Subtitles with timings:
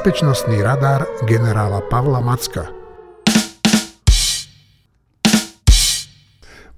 [0.00, 2.72] bezpečnostný radar generála Pavla Macka.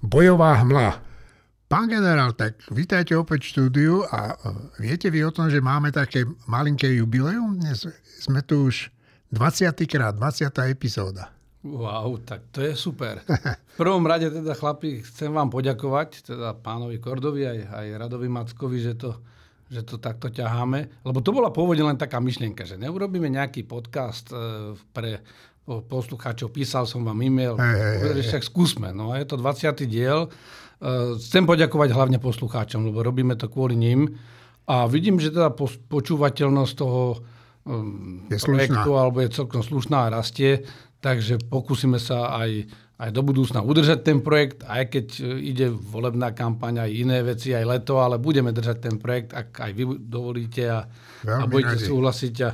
[0.02, 0.98] Bojová hmla.
[1.70, 4.34] Pán generál, tak vítajte opäť v štúdiu a e,
[4.82, 7.62] viete vy o tom, že máme také malinké jubileum?
[7.62, 7.87] Dnes
[8.19, 8.91] sme tu už
[9.30, 9.70] 20.
[9.87, 10.51] krát, 20.
[10.66, 11.30] epizóda.
[11.62, 13.23] Wow, tak to je super.
[13.23, 18.82] V prvom rade teda chlapi, chcem vám poďakovať, teda pánovi Kordovi aj, aj Radovi Mackovi,
[18.82, 19.15] že to
[19.72, 21.00] že to takto ťaháme.
[21.00, 25.24] Lebo to bola pôvodne len taká myšlienka, že neurobíme nejaký podcast e, pre
[25.64, 26.52] poslucháčov.
[26.52, 28.92] Písal som vám e-mail, hey, hey, však skúsme.
[28.92, 29.88] No a je to 20.
[29.88, 30.28] diel.
[30.28, 34.12] E, chcem poďakovať hlavne poslucháčom, lebo robíme to kvôli ním.
[34.68, 35.50] A vidím, že teda
[35.88, 37.24] počúvateľnosť toho
[38.30, 38.98] je projektu slušná.
[38.98, 40.66] alebo je celkom slušná a rastie.
[41.02, 42.70] Takže pokúsime sa aj
[43.02, 47.50] aj do budúcna udržať ten projekt, aj keď e, ide volebná kampaň, aj iné veci,
[47.50, 50.86] aj leto, ale budeme držať ten projekt, ak aj vy dovolíte a,
[51.26, 51.88] a budete radi.
[51.90, 52.36] súhlasiť.
[52.46, 52.50] A,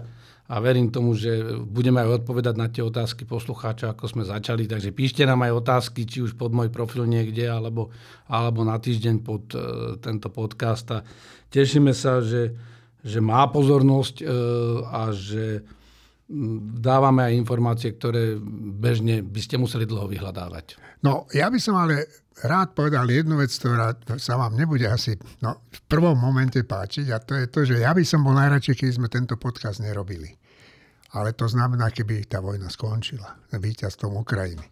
[0.49, 4.65] a verím tomu, že budeme aj odpovedať na tie otázky poslucháča, ako sme začali.
[4.65, 7.93] Takže píšte nám aj otázky, či už pod môj profil niekde, alebo,
[8.33, 9.61] alebo na týždeň pod uh,
[10.01, 10.89] tento podcast.
[10.89, 11.05] A
[11.53, 12.57] tešíme sa, že,
[13.05, 15.69] že má pozornosť uh, a že
[16.85, 18.37] dávame aj informácie, ktoré
[18.77, 20.77] bežne by ste museli dlho vyhľadávať.
[21.01, 22.05] No, ja by som ale
[22.45, 27.19] rád povedal jednu vec, ktorá sa vám nebude asi no, v prvom momente páčiť a
[27.19, 30.37] to je to, že ja by som bol najradšej, keď sme tento podcast nerobili.
[31.17, 34.67] Ale to znamená, keby tá vojna skončila víťazstvom Ukrajiny.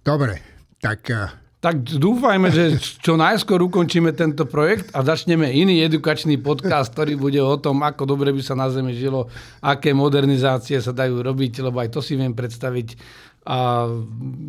[0.00, 0.40] Dobre,
[0.80, 1.28] tak eh,
[1.62, 7.38] tak dúfajme, že čo najskôr ukončíme tento projekt a začneme iný edukačný podcast, ktorý bude
[7.38, 9.30] o tom, ako dobre by sa na Zemi žilo,
[9.62, 12.98] aké modernizácie sa dajú robiť, lebo aj to si viem predstaviť
[13.46, 13.86] a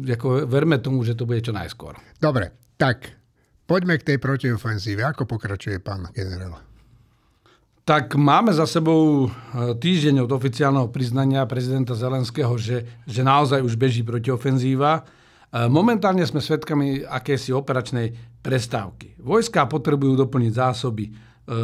[0.10, 1.94] ako verme tomu, že to bude čo najskôr.
[2.18, 2.50] Dobre,
[2.82, 3.14] tak
[3.70, 5.06] poďme k tej protiofenzíve.
[5.06, 6.66] Ako pokračuje pán generál?
[7.86, 9.30] Tak máme za sebou e,
[9.78, 15.04] týždeň od oficiálneho priznania prezidenta Zelenského, že, že naozaj už beží protiofenzíva.
[15.54, 18.10] Momentálne sme svedkami akési operačnej
[18.42, 19.22] prestávky.
[19.22, 21.12] Vojská potrebujú doplniť zásoby, e,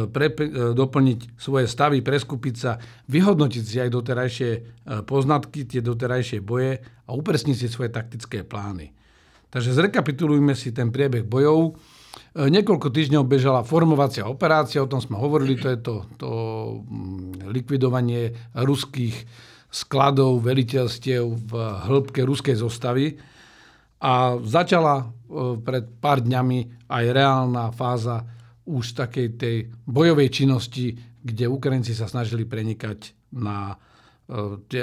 [0.06, 2.78] pre, e, doplniť svoje stavy, preskupiť sa,
[3.10, 4.60] vyhodnotiť si aj doterajšie e,
[5.02, 8.94] poznatky, tie doterajšie boje a upresniť si svoje taktické plány.
[9.50, 11.74] Takže zrekapitulujme si ten priebeh bojov.
[12.38, 16.30] Niekoľko týždňov bežala formovacia operácia, o tom sme hovorili, to je to, to
[16.86, 19.26] mm, likvidovanie ruských
[19.66, 21.52] skladov, veliteľstiev v
[21.90, 23.18] hĺbke ruskej zostavy.
[24.00, 25.04] A začala e,
[25.60, 28.24] pred pár dňami aj reálna fáza
[28.64, 33.76] už takej tej bojovej činnosti, kde Ukrajinci sa snažili prenikať na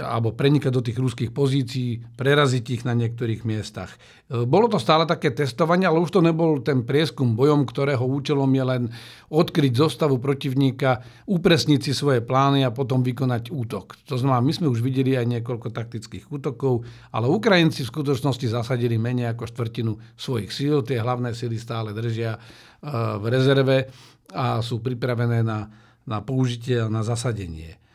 [0.03, 3.95] alebo prenikať do tých ruských pozícií, preraziť ich na niektorých miestach.
[4.27, 8.51] E, bolo to stále také testovanie, ale už to nebol ten prieskum bojom, ktorého účelom
[8.51, 8.83] je len
[9.31, 10.99] odkryť zostavu protivníka,
[11.31, 13.95] upresniť si svoje plány a potom vykonať útok.
[14.11, 16.83] To znamená, my sme už videli aj niekoľko taktických útokov,
[17.15, 20.83] ale Ukrajinci v skutočnosti zasadili menej ako štvrtinu svojich síl.
[20.83, 22.39] Tie hlavné síly stále držia e,
[23.15, 23.87] v rezerve
[24.35, 25.71] a sú pripravené na,
[26.03, 27.86] na použitie a na zasadenie.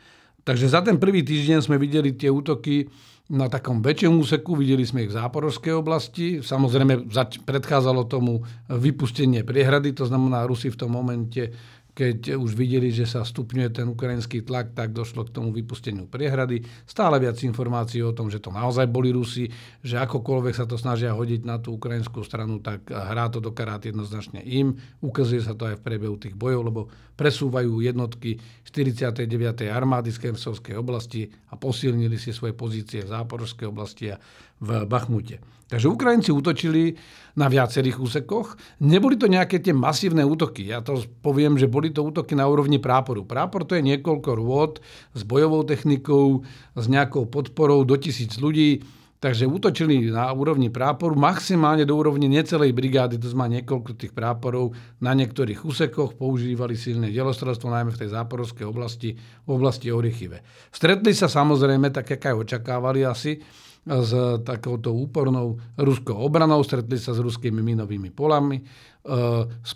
[0.43, 2.91] Takže za ten prvý týždeň sme videli tie útoky
[3.31, 6.43] na takom väčšom úseku, videli sme ich v záporovskej oblasti.
[6.43, 7.07] Samozrejme,
[7.47, 11.55] predchádzalo tomu vypustenie priehrady, to znamená, Rusi v tom momente
[11.93, 16.65] keď už videli, že sa stupňuje ten ukrajinský tlak, tak došlo k tomu vypusteniu priehrady.
[16.89, 19.45] Stále viac informácií o tom, že to naozaj boli Rusi,
[19.85, 23.85] že akokoľvek sa to snažia hodiť na tú ukrajinskú stranu, tak hrá to do karát
[23.85, 24.73] jednoznačne im.
[25.05, 26.81] Ukazuje sa to aj v priebehu tých bojov, lebo
[27.13, 29.29] presúvajú jednotky 49.
[29.69, 34.17] armády z Kersovskej oblasti a posilnili si svoje pozície v Záporovskej oblasti a
[34.59, 35.41] v Bachmute.
[35.73, 36.93] Takže Ukrajinci útočili
[37.33, 38.53] na viacerých úsekoch.
[38.85, 40.69] Neboli to nejaké tie masívne útoky.
[40.69, 43.25] Ja to poviem, že boli to útoky na úrovni práporu.
[43.25, 44.77] Prápor to je niekoľko rôd
[45.17, 46.45] s bojovou technikou,
[46.77, 48.85] s nejakou podporou do tisíc ľudí.
[49.17, 54.75] Takže útočili na úrovni práporu, maximálne do úrovni necelej brigády, to znamená niekoľko tých práporov
[54.99, 59.15] na niektorých úsekoch, používali silné delostrelstvo, najmä v tej záporovskej oblasti,
[59.47, 60.43] v oblasti Orichyve.
[60.75, 63.39] Stretli sa samozrejme, tak ako aj očakávali asi,
[63.83, 64.11] s
[64.47, 68.63] takouto úpornou ruskou obranou, stretli sa s ruskými minovými polami, e,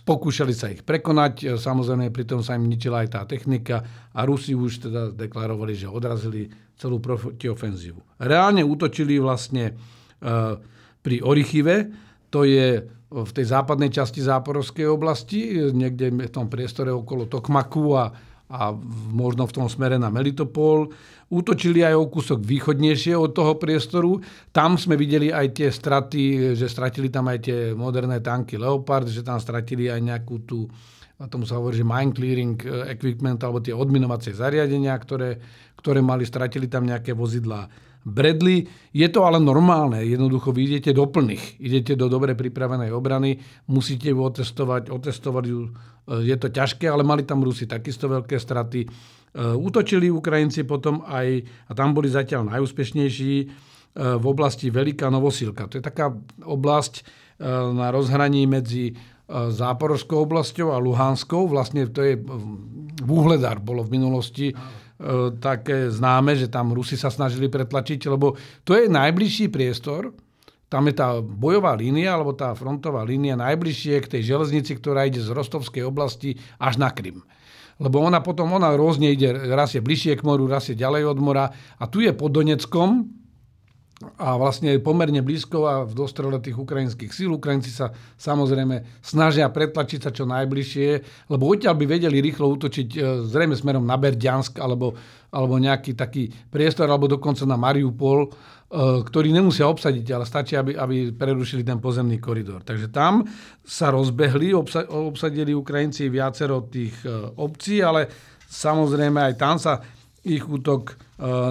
[0.08, 3.84] pokúšali sa ich prekonať, e, samozrejme pritom sa im ničila aj tá technika
[4.16, 6.48] a Rusi už teda deklarovali, že odrazili
[6.80, 8.24] celú protiofenzívu.
[8.24, 10.34] Reálne útočili vlastne e,
[11.04, 11.92] pri Orichyve,
[12.32, 18.12] to je v tej západnej časti záporovskej oblasti, niekde v tom priestore okolo Tokmaku a
[18.48, 18.72] a
[19.12, 20.88] možno v tom smere na Melitopol.
[21.28, 24.24] Útočili aj o kúsok východnejšie od toho priestoru.
[24.56, 29.24] Tam sme videli aj tie straty, že stratili tam aj tie moderné tanky Leopard, že
[29.24, 30.68] tam stratili aj nejakú tú
[31.26, 32.62] tomu sa hovorí, že mine clearing
[32.94, 35.42] equipment, alebo tie odminovacie zariadenia, ktoré,
[35.74, 37.66] ktoré mali, stratili tam nejaké vozidlá.
[38.08, 38.64] Bradley,
[38.96, 43.36] je to ale normálne, jednoducho vy idete do plných, idete do dobre pripravenej obrany,
[43.68, 45.76] musíte ju otestovať, otestovať ju,
[46.24, 48.88] je to ťažké, ale mali tam Rusi takisto veľké straty.
[49.38, 53.36] Útočili Ukrajinci potom aj, a tam boli zatiaľ najúspešnejší,
[53.98, 55.66] v oblasti Veľká Novosilka.
[55.74, 56.14] To je taká
[56.46, 57.02] oblasť
[57.74, 58.94] na rozhraní medzi
[59.28, 61.52] E, Záporovskou oblasťou a Luhanskou.
[61.52, 62.16] Vlastne to je
[62.98, 64.56] Vúhledár bolo v minulosti e,
[65.38, 68.34] také známe, že tam Rusi sa snažili pretlačiť, lebo
[68.66, 70.14] to je najbližší priestor,
[70.68, 75.24] tam je tá bojová línia, alebo tá frontová línia najbližšie k tej železnici, ktorá ide
[75.24, 77.24] z Rostovskej oblasti až na Krym.
[77.78, 81.20] Lebo ona potom, ona rôzne ide, raz je bližšie k moru, raz je ďalej od
[81.22, 81.54] mora.
[81.78, 83.06] A tu je pod Doneckom,
[83.98, 87.34] a vlastne pomerne blízko a v dostrele tých ukrajinských síl.
[87.34, 87.90] Ukrajinci sa
[88.22, 90.90] samozrejme snažia pretlačiť sa čo najbližšie,
[91.34, 94.94] lebo odtiaľ by vedeli rýchlo útočiť e, zrejme smerom na Berďansk alebo,
[95.34, 98.30] alebo nejaký taký priestor, alebo dokonca na Mariupol, e,
[99.02, 102.62] ktorý nemusia obsadiť, ale stačí, aby, aby prerušili ten pozemný koridor.
[102.62, 103.26] Takže tam
[103.66, 104.54] sa rozbehli,
[104.94, 108.06] obsadili Ukrajinci viacero tých e, obcí, ale
[108.46, 109.82] samozrejme aj tam sa
[110.22, 111.07] ich útok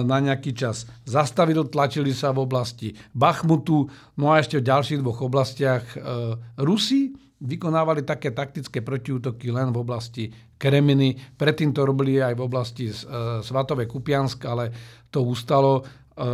[0.07, 5.27] na nejaký čas zastavil, tlačili sa v oblasti Bachmutu, no a ešte v ďalších dvoch
[5.27, 6.01] oblastiach eh,
[6.63, 10.23] Rusi vykonávali také taktické protiútoky len v oblasti
[10.57, 11.13] Kreminy.
[11.37, 12.95] Predtým to robili aj v oblasti eh,
[13.43, 14.71] Svatové Kupiansk, ale
[15.11, 15.83] to ustalo,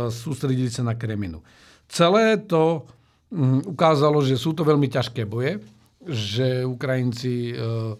[0.08, 1.44] sústredili sa na Kreminu.
[1.92, 2.88] Celé to
[3.28, 5.60] hm, ukázalo, že sú to veľmi ťažké boje,
[6.08, 7.52] že Ukrajinci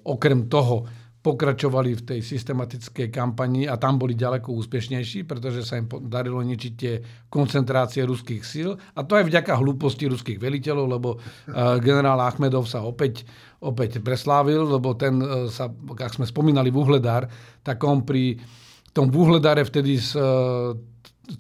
[0.05, 0.89] okrem toho,
[1.25, 6.73] pokračovali v tej systematickej kampani a tam boli ďaleko úspešnejší, pretože sa im darilo ničiť
[6.77, 7.01] tie
[7.33, 8.77] koncentrácie ruských síl.
[8.93, 13.25] A to aj vďaka hlúposti ruských veliteľov, lebo uh, generál Achmedov sa opäť,
[13.65, 17.25] opäť preslávil, lebo ten uh, sa, ak sme spomínali Vuhledár,
[17.65, 18.37] tak on pri
[18.93, 20.77] tom Vuhledáre vtedy s uh,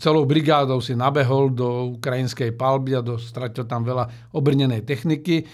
[0.00, 5.44] celou brigádou si nabehol do ukrajinskej palby a do, stratil tam veľa obrnenej techniky.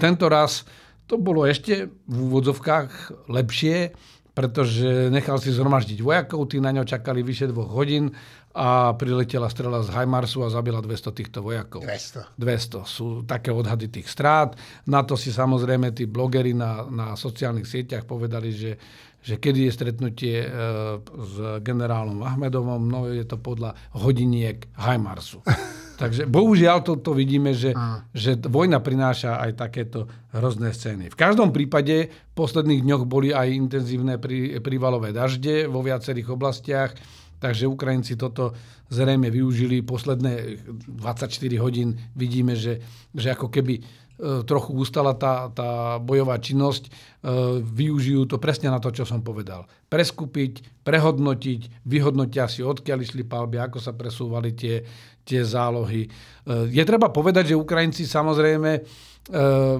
[0.00, 0.64] Tento raz
[1.10, 3.90] to bolo ešte v úvodzovkách lepšie,
[4.30, 8.14] pretože nechal si zhromaždiť vojakov, tí na ňo čakali vyše dvoch hodín
[8.54, 11.82] a priletela strela z Hajmarsu a zabila 200 týchto vojakov.
[11.82, 12.38] 200.
[12.38, 14.54] 200 sú také odhady tých strát.
[14.86, 18.78] Na to si samozrejme tí blogeri na, na sociálnych sieťach povedali, že,
[19.18, 20.48] že kedy je stretnutie e,
[21.02, 25.42] s generálom Ahmedovom, no je to podľa hodiniek Hajmarsu.
[26.00, 27.76] Takže bohužiaľ to, to vidíme, že,
[28.16, 31.12] že vojna prináša aj takéto hrozné scény.
[31.12, 36.96] V každom prípade v posledných dňoch boli aj intenzívne pri, prívalové dažde vo viacerých oblastiach,
[37.36, 38.56] takže Ukrajinci toto
[38.88, 39.84] zrejme využili.
[39.84, 41.28] Posledné 24
[41.60, 42.80] hodín vidíme, že,
[43.12, 43.84] že ako keby
[44.20, 46.90] E, trochu ustala tá, tá bojová činnosť, e,
[47.64, 49.64] využijú to presne na to, čo som povedal.
[49.88, 54.84] Preskupiť, prehodnotiť, vyhodnotia si, odkiaľ išli palby, ako sa presúvali tie,
[55.30, 56.06] tie zálohy.
[56.06, 56.08] E,
[56.74, 58.82] je treba povedať, že Ukrajinci samozrejme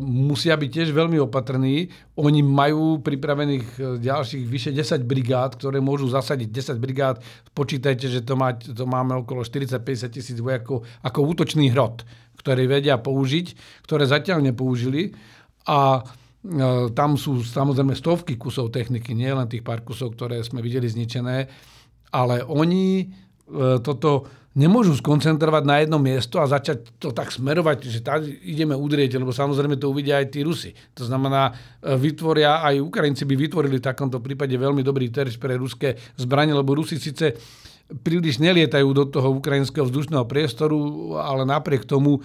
[0.04, 1.90] musia byť tiež veľmi opatrní.
[2.22, 7.18] Oni majú pripravených ďalších vyše 10 brigád, ktoré môžu zasadiť 10 brigád.
[7.50, 12.04] Počítajte, že to, má, to máme okolo 40-50 tisíc vojakov ako útočný hrot
[12.40, 13.46] ktoré vedia použiť,
[13.84, 15.12] ktoré zatiaľ nepoužili.
[15.68, 16.02] A e,
[16.96, 21.36] tam sú samozrejme stovky kusov techniky, nie len tých pár kusov, ktoré sme videli zničené,
[22.16, 23.06] ale oni e,
[23.82, 29.14] toto nemôžu skoncentrovať na jedno miesto a začať to tak smerovať, že tak ideme udrieť,
[29.22, 30.74] lebo samozrejme to uvidia aj tí Rusi.
[30.98, 35.54] To znamená, e, vytvoria, aj Ukrajinci by vytvorili v takomto prípade veľmi dobrý terč pre
[35.54, 37.38] ruské zbranie, lebo Rusi síce
[38.06, 40.78] príliš nelietajú do toho ukrajinského vzdušného priestoru,
[41.18, 42.20] ale napriek tomu, e,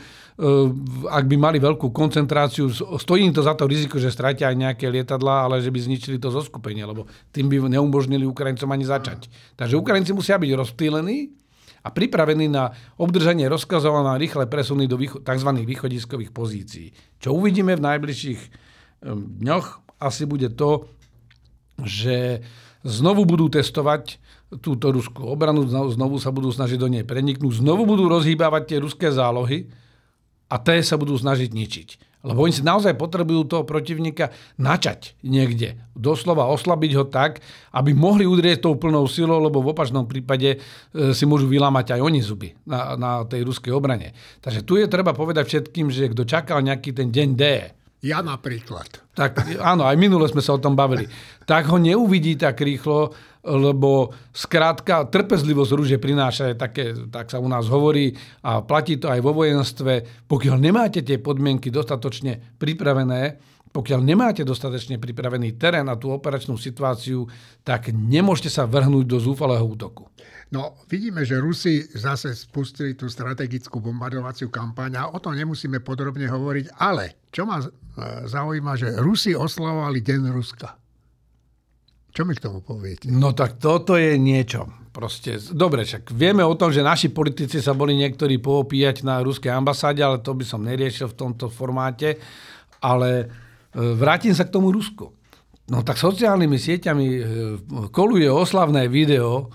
[1.10, 2.70] ak by mali veľkú koncentráciu,
[3.02, 6.22] stojí im to za to riziko, že stratia aj nejaké lietadla, ale že by zničili
[6.22, 9.28] to zoskupenie, lebo tým by neumožnili Ukrajincom ani začať.
[9.58, 11.18] Takže Ukrajinci musia byť rozptýlení
[11.86, 15.50] a pripravení na obdržanie rozkazov a na rýchle presuny do tzv.
[15.66, 16.94] východiskových pozícií.
[17.22, 18.42] Čo uvidíme v najbližších
[19.14, 19.66] dňoch,
[20.02, 20.90] asi bude to,
[21.86, 22.42] že
[22.86, 24.18] znovu budú testovať
[24.60, 29.08] túto ruskú obranu, znovu sa budú snažiť do nej preniknúť, znovu budú rozhýbávať tie ruské
[29.12, 29.72] zálohy
[30.52, 31.90] a tie sa budú snažiť ničiť.
[32.26, 35.78] Lebo oni si naozaj potrebujú toho protivníka načať niekde.
[35.94, 41.14] Doslova oslabiť ho tak, aby mohli udrieť tou plnou silou, lebo v opačnom prípade e,
[41.14, 44.18] si môžu vylámať aj oni zuby na, na tej ruskej obrane.
[44.42, 47.44] Takže tu je treba povedať všetkým, že kto čakal nejaký ten deň D,
[48.06, 49.02] ja napríklad.
[49.18, 51.10] Tak áno, aj minule sme sa o tom bavili.
[51.50, 53.10] Tak ho neuvidí tak rýchlo,
[53.46, 59.22] lebo skrátka trpezlivosť rúže prináša také, tak sa u nás hovorí a platí to aj
[59.22, 60.26] vo vojenstve.
[60.26, 63.38] Pokiaľ nemáte tie podmienky dostatočne pripravené,
[63.76, 67.28] pokiaľ nemáte dostatečne pripravený terén a tú operačnú situáciu,
[67.68, 70.08] tak nemôžete sa vrhnúť do zúfalého útoku.
[70.56, 76.32] No, vidíme, že Rusi zase spustili tú strategickú bombardovaciu kampaň a o tom nemusíme podrobne
[76.32, 77.68] hovoriť, ale čo ma e,
[78.30, 80.85] zaujíma, že Rusi oslavovali Deň Ruska.
[82.16, 83.12] Čo mi k tomu poviete?
[83.12, 84.72] No tak toto je niečo.
[84.96, 89.52] Proste, dobre, však vieme o tom, že naši politici sa boli niektorí poopíjať na ruskej
[89.52, 92.16] ambasáde, ale to by som neriešil v tomto formáte.
[92.80, 93.26] Ale e,
[93.76, 95.12] vrátim sa k tomu Rusku.
[95.68, 97.22] No tak sociálnymi sieťami e,
[97.92, 99.52] koluje oslavné video,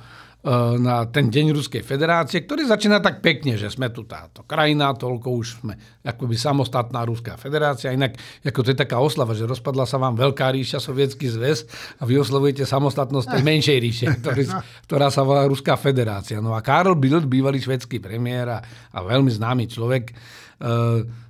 [0.80, 5.28] na ten deň Ruskej federácie, ktorý začína tak pekne, že sme tu táto krajina, toľko
[5.36, 7.92] už sme akoby samostatná Ruská federácia.
[7.92, 11.68] Inak ako to je taká oslava, že rozpadla sa vám veľká ríša, sovietský zväz
[12.00, 14.48] a vy oslavujete samostatnosť tej menšej ríše, ktorý,
[14.88, 16.40] ktorá sa volá Ruská federácia.
[16.40, 18.58] No a Karl Bildt, bývalý švedský premiér a,
[18.96, 20.14] a veľmi známy človek, e,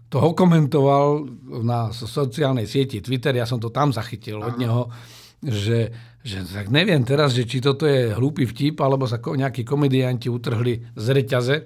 [0.07, 1.27] to komentoval
[1.67, 4.91] na sociálnej sieti Twitter, ja som to tam zachytil od neho,
[5.43, 10.29] že že tak neviem teraz, že či toto je hlúpy vtip, alebo sa nejakí komedianti
[10.29, 11.57] utrhli z reťaze,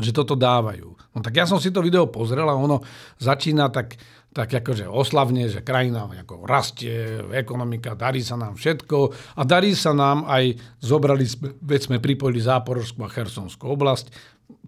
[0.00, 0.88] že toto dávajú.
[1.12, 2.80] No tak ja som si to video pozrel a ono
[3.20, 4.00] začína tak,
[4.32, 9.92] tak akože oslavne, že krajina ako rastie, ekonomika, darí sa nám všetko a darí sa
[9.92, 11.28] nám aj, zobrali,
[11.60, 14.08] veď sme pripojili Záporovskú a Chersonskú oblasť,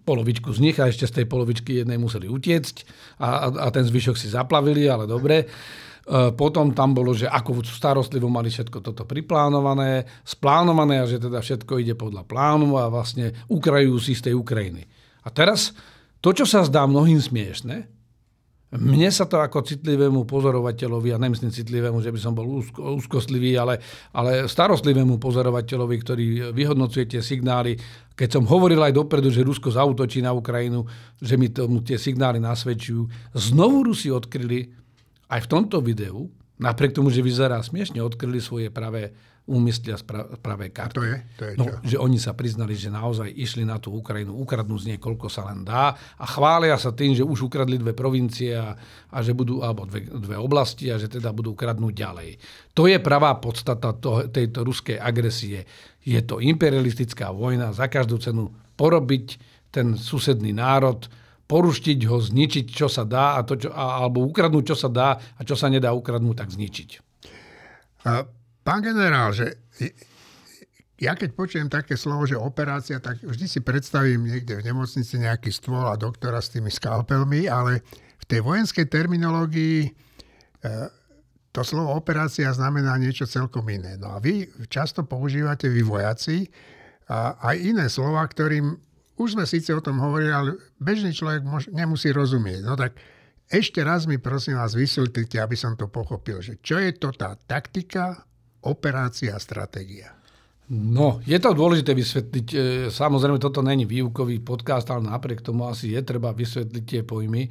[0.05, 2.75] polovičku z nich a ešte z tej polovičky jednej museli utiecť
[3.17, 5.49] a, a, a ten zvyšok si zaplavili, ale dobre.
[6.05, 11.41] E, potom tam bolo, že ako starostlivo mali všetko toto priplánované, splánované a že teda
[11.41, 14.85] všetko ide podľa plánu a vlastne ukrajujú si z tej Ukrajiny.
[15.25, 15.73] A teraz
[16.21, 17.89] to, čo sa zdá mnohým smiešne,
[18.75, 23.55] mne sa to ako citlivému pozorovateľovi, a nemyslím citlivému, že by som bol úzko, úzkostlivý,
[23.55, 23.79] ale,
[24.11, 27.79] ale starostlivému pozorovateľovi, ktorý vyhodnocuje tie signály,
[28.17, 30.83] keď som hovoril aj dopredu, že Rusko zautočí na Ukrajinu,
[31.23, 34.84] že mi tomu tie signály nasvedčujú, znovu Rusi odkryli,
[35.29, 36.29] aj v tomto videu,
[36.61, 39.11] napriek tomu, že vyzerá smiešne, odkryli svoje pravé
[39.45, 39.97] úmysly a
[40.41, 40.97] pravé karty.
[40.97, 44.33] To je, to je no, že oni sa priznali, že naozaj išli na tú Ukrajinu,
[44.41, 47.93] ukradnú z nej koľko sa len dá a chvália sa tým, že už ukradli dve
[47.93, 48.73] provincie a,
[49.13, 52.29] a že budú, alebo dve, dve oblasti a že teda budú ukradnúť ďalej.
[52.73, 55.69] To je pravá podstata to, tejto ruskej agresie.
[56.01, 59.37] Je to imperialistická vojna, za každú cenu porobiť
[59.69, 61.05] ten susedný národ,
[61.45, 65.17] poruštiť ho, zničiť, čo sa dá, a to, čo, a, alebo ukradnúť, čo sa dá
[65.17, 66.89] a čo sa nedá ukradnúť, tak zničiť.
[68.09, 68.25] A,
[68.65, 69.53] pán generál, že
[70.95, 75.51] ja keď počujem také slovo, že operácia, tak vždy si predstavím niekde v nemocnici nejaký
[75.51, 77.83] stôl a doktora s tými skalpelmi, ale
[78.15, 79.89] v tej vojenskej terminológii e,
[81.51, 83.99] to slovo operácia znamená niečo celkom iné.
[83.99, 86.47] No a vy často používate, vy vojaci,
[87.05, 88.81] a aj iné slova, ktorým
[89.15, 92.61] už sme síce o tom hovorili, ale bežný človek mož, nemusí rozumieť.
[92.67, 92.99] No tak
[93.47, 97.37] ešte raz mi prosím vás vysvetlite, aby som to pochopil, že čo je to tá
[97.47, 98.25] taktika,
[98.65, 100.17] operácia, stratégia.
[100.65, 102.47] No, je to dôležité vysvetliť.
[102.49, 102.57] E,
[102.89, 107.45] samozrejme, toto není výukový podcast, ale napriek tomu asi je treba vysvetliť tie pojmy.
[107.45, 107.49] E,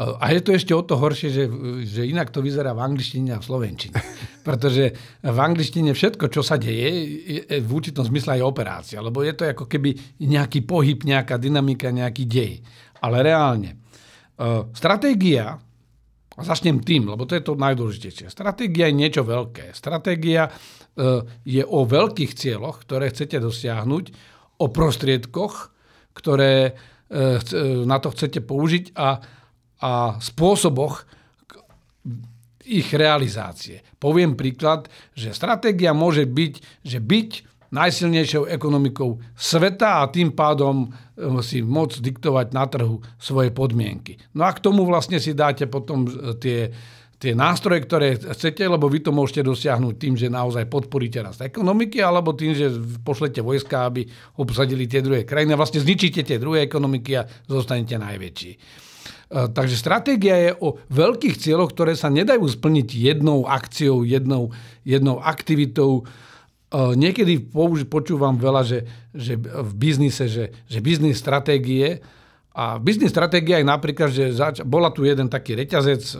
[0.00, 1.44] a je to ešte o to horšie, že,
[1.84, 4.00] že inak to vyzerá v angličtine a v slovenčine.
[4.48, 6.88] Pretože v angličtine všetko, čo sa deje,
[7.44, 9.04] je v určitom zmysle aj operácia.
[9.04, 9.92] Lebo je to ako keby
[10.24, 12.64] nejaký pohyb, nejaká dynamika, nejaký dej.
[13.04, 13.76] Ale reálne.
[14.40, 15.60] E, stratégia
[16.34, 18.26] a začnem tým, lebo to je to najdôležitejšie.
[18.32, 19.70] Stratégia je niečo veľké.
[19.70, 20.50] Stratégia
[21.42, 24.04] je o veľkých cieľoch, ktoré chcete dosiahnuť,
[24.62, 25.74] o prostriedkoch,
[26.14, 26.72] ktoré e,
[27.82, 29.18] na to chcete použiť a,
[29.82, 31.02] a spôsoboch
[32.64, 33.84] ich realizácie.
[33.98, 36.54] Poviem príklad, že stratégia môže byť,
[36.86, 37.30] že byť
[37.74, 40.94] najsilnejšou ekonomikou sveta a tým pádom
[41.42, 44.14] si môcť diktovať na trhu svoje podmienky.
[44.38, 46.06] No a k tomu vlastne si dáte potom
[46.38, 46.70] tie,
[47.24, 52.04] tie nástroje, ktoré chcete, lebo vy to môžete dosiahnuť tým, že naozaj podporíte rast ekonomiky,
[52.04, 52.68] alebo tým, že
[53.00, 54.04] pošlete vojska, aby
[54.36, 58.52] obsadili tie druhé krajiny a vlastne zničíte tie druhé ekonomiky a zostanete najväčší.
[58.52, 64.52] Eh, takže stratégia je o veľkých cieľoch, ktoré sa nedajú splniť jednou akciou, jednou,
[64.84, 66.04] jednou aktivitou,
[66.74, 67.38] niekedy
[67.86, 68.78] počúvam veľa, že,
[69.14, 72.02] že v biznise, že, že biznis stratégie
[72.54, 76.14] a biznis stratégia je napríklad, že zač- bola tu jeden taký reťazec s,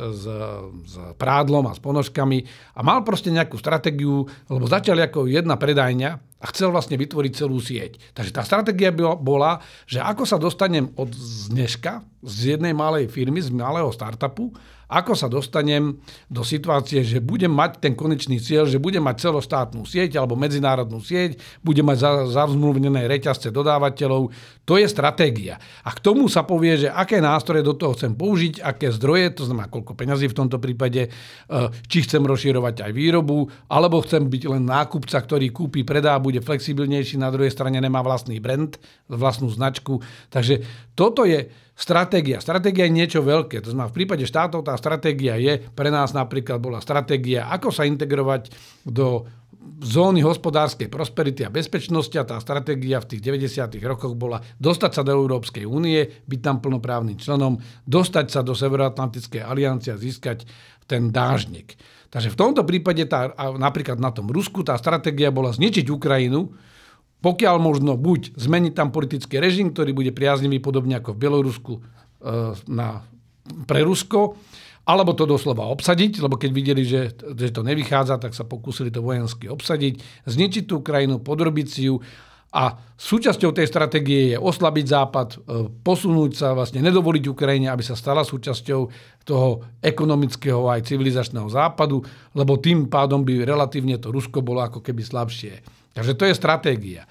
[0.83, 2.43] s prádlom a s ponožkami
[2.75, 6.11] a mal proste nejakú stratégiu, lebo začali ako jedna predajňa
[6.43, 8.03] a chcel vlastne vytvoriť celú sieť.
[8.19, 11.15] Takže tá stratégia bola, že ako sa dostanem od
[11.55, 14.51] dneška z jednej malej firmy, z malého startupu
[14.89, 15.99] ako sa dostanem
[16.29, 21.01] do situácie, že budem mať ten konečný cieľ, že budem mať celoštátnu sieť alebo medzinárodnú
[21.01, 24.31] sieť, budem mať zavzmluvnené reťazce dodávateľov.
[24.65, 25.61] To je stratégia.
[25.85, 29.43] A k tomu sa povie, že aké nástroje do toho chcem použiť, aké zdroje, to
[29.45, 31.11] znamená koľko peňazí v tomto prípade, e,
[31.89, 37.21] či chcem rozširovať aj výrobu, alebo chcem byť len nákupca, ktorý kúpi, predá, bude flexibilnejší,
[37.21, 38.77] na druhej strane nemá vlastný brand,
[39.09, 40.01] vlastnú značku.
[40.33, 40.65] Takže
[40.97, 42.39] toto je stratégia.
[42.39, 43.59] Stratégia je niečo veľké.
[43.67, 47.83] To znamená, v prípade štátov tá stratégia je, pre nás napríklad bola stratégia, ako sa
[47.85, 48.55] integrovať
[48.87, 49.27] do
[49.81, 53.81] zóny hospodárskej prosperity a bezpečnosti a tá stratégia v tých 90.
[53.85, 59.43] rokoch bola dostať sa do Európskej únie, byť tam plnoprávnym členom, dostať sa do Severoatlantickej
[59.43, 60.47] aliancie a získať
[60.85, 61.75] ten dážnik.
[62.13, 66.55] Takže v tomto prípade tá, napríklad na tom Rusku tá stratégia bola zničiť Ukrajinu,
[67.25, 71.81] pokiaľ možno buď zmeniť tam politický režim, ktorý bude priaznivý podobne ako v Bielorusku e,
[72.69, 73.01] na,
[73.65, 74.37] pre Rusko,
[74.85, 79.01] alebo to doslova obsadiť, lebo keď videli, že, že to nevychádza, tak sa pokúsili to
[79.01, 82.05] vojensky obsadiť, zničiť tú krajinu, podrobiť ju
[82.55, 85.39] a súčasťou tej stratégie je oslabiť Západ, e,
[85.81, 88.81] posunúť sa, vlastne nedovoliť Ukrajine, aby sa stala súčasťou
[89.25, 92.05] toho ekonomického aj civilizačného západu,
[92.37, 95.84] lebo tým pádom by relatívne to Rusko bolo ako keby slabšie.
[95.95, 97.07] Takže to je stratégia.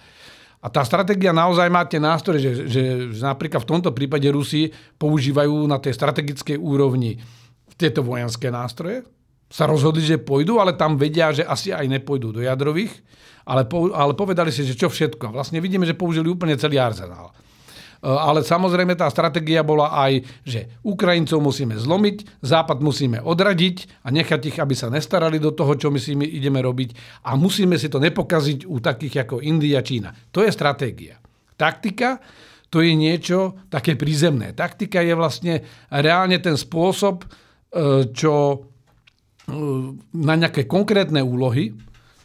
[0.63, 4.71] A tá stratégia naozaj má tie nástroje, že, že, že napríklad v tomto prípade Rusi
[4.95, 7.19] používajú na tej strategickej úrovni
[7.75, 9.03] tieto vojenské nástroje.
[9.51, 12.95] Sa rozhodli, že pôjdu, ale tam vedia, že asi aj nepôjdu do jadrových,
[13.43, 15.35] ale, po, ale povedali si, že čo všetko.
[15.35, 17.35] Vlastne vidíme, že použili úplne celý arzenál.
[18.03, 24.11] Eh, ale samozrejme tá stratégia bola aj, že Ukrajincov musíme zlomiť, Západ musíme odradiť a
[24.11, 27.79] nechať ich, aby sa nestarali do toho, čo my si my ideme robiť a musíme
[27.79, 30.11] si to nepokaziť u takých ako India, Čína.
[30.35, 31.15] To je stratégia.
[31.55, 32.19] Taktika
[32.67, 34.51] to je niečo také prízemné.
[34.51, 35.53] Taktika je vlastne
[35.87, 39.55] reálne ten spôsob, eh, čo eh,
[40.11, 41.71] na nejaké konkrétne úlohy,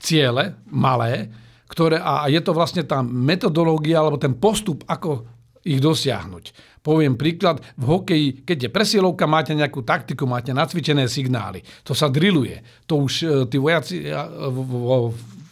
[0.03, 1.31] ciele, malé,
[1.71, 5.38] ktoré, a je to vlastne tá metodológia alebo ten postup, ako
[5.69, 6.45] ich dosiahnuť.
[6.81, 11.61] Poviem príklad, v hokeji, keď je presilovka, máte nejakú taktiku, máte nacvičené signály.
[11.85, 12.65] To sa drilluje.
[12.89, 14.17] To už e, tí vojaci e,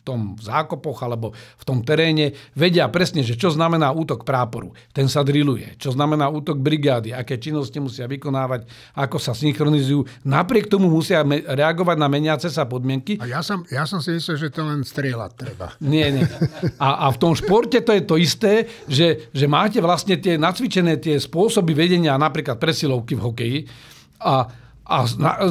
[0.07, 4.71] tom zákopoch alebo v tom teréne vedia presne, že čo znamená útok práporu.
[4.95, 5.75] Ten sa drilluje.
[5.83, 10.07] Čo znamená útok brigády, aké činnosti musia vykonávať, ako sa synchronizujú.
[10.23, 13.19] Napriek tomu musia reagovať na meniace sa podmienky.
[13.19, 15.75] A ja som, ja som si myslel, že to len strieľať treba.
[15.83, 16.23] Nie, nie.
[16.79, 21.03] A, a v tom športe to je to isté, že, že máte vlastne tie nacvičené
[21.03, 23.59] tie spôsoby vedenia, napríklad presilovky v hokeji.
[24.23, 24.47] A
[24.87, 25.03] a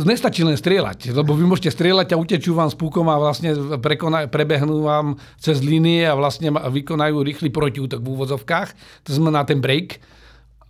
[0.08, 3.52] nestačí len strieľať, lebo vy môžete strieľať a utečú vám s púkom a vlastne
[3.84, 8.70] prekonaj, prebehnú vám cez línie a vlastne vykonajú rýchly protiútok v úvozovkách,
[9.04, 10.00] to znamená ten break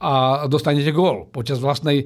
[0.01, 2.05] a dostanete gól počas vlastnej e,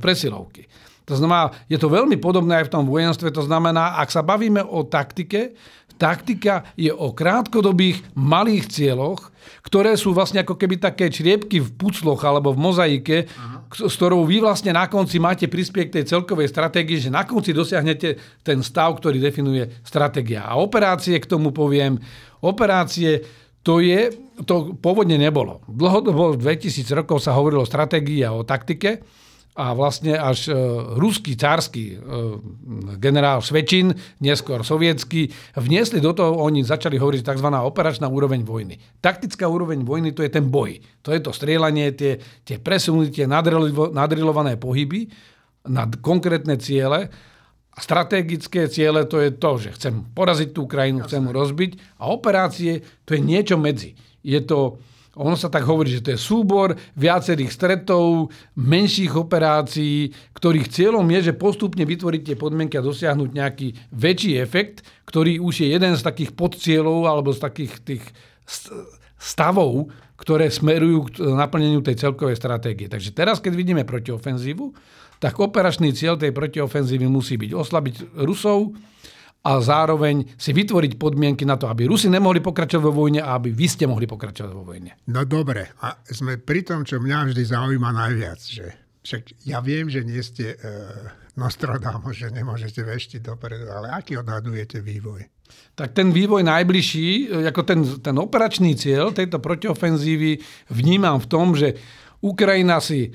[0.00, 0.64] presilovky.
[1.12, 4.64] To znamená, je to veľmi podobné aj v tom vojenstve, to znamená, ak sa bavíme
[4.64, 5.56] o taktike,
[6.00, 9.28] taktika je o krátkodobých malých cieľoch,
[9.60, 14.24] ktoré sú vlastne ako keby také čriepky v pucloch alebo v mozaike, Aha s ktorou
[14.24, 18.64] vy vlastne na konci máte prispieť k tej celkovej stratégii, že na konci dosiahnete ten
[18.64, 20.48] stav, ktorý definuje stratégia.
[20.48, 22.00] A operácie, k tomu poviem,
[22.40, 23.20] operácie
[23.66, 24.08] to je,
[24.48, 25.60] to pôvodne nebolo.
[25.68, 29.04] Dlhodobo 2000 rokov sa hovorilo o stratégii a o taktike,
[29.58, 30.56] a vlastne až e,
[30.94, 32.06] ruský cársky e,
[33.02, 33.90] generál Svečin,
[34.22, 37.48] neskôr sovietský, vniesli do toho, oni začali hovoriť tzv.
[37.50, 38.78] operačná úroveň vojny.
[39.02, 40.78] Taktická úroveň vojny to je ten boj.
[41.02, 45.10] To je to strieľanie, tie, tie presunutie, nadrilované pohyby
[45.66, 47.10] na konkrétne ciele.
[47.74, 51.98] A strategické ciele to je to, že chcem poraziť tú krajinu, chcem ju rozbiť.
[51.98, 53.98] A operácie to je niečo medzi.
[54.22, 54.78] Je to
[55.18, 61.28] ono sa tak hovorí, že to je súbor viacerých stretov, menších operácií, ktorých cieľom je,
[61.28, 66.38] že postupne vytvoriť podmienky a dosiahnuť nejaký väčší efekt, ktorý už je jeden z takých
[66.38, 68.04] podcieľov alebo z takých tých
[69.18, 72.86] stavov, ktoré smerujú k naplneniu tej celkovej stratégie.
[72.86, 74.70] Takže teraz, keď vidíme protiofenzívu,
[75.18, 78.74] tak operačný cieľ tej protiofenzívy musí byť oslabiť Rusov,
[79.48, 83.48] a zároveň si vytvoriť podmienky na to, aby Rusi nemohli pokračovať vo vojne a aby
[83.48, 85.00] vy ste mohli pokračovať vo vojne.
[85.08, 88.76] No dobre, a sme pri tom, čo mňa vždy zaujíma najviac, že
[89.08, 90.56] však ja viem, že nie ste e,
[91.40, 95.24] Nostradamus, že nemôžete veštiť dopredu, ale aký odhadujete vývoj?
[95.72, 100.44] Tak ten vývoj najbližší, e, ako ten, ten operačný cieľ tejto protiofenzívy
[100.76, 101.72] vnímam v tom, že
[102.20, 103.08] Ukrajina si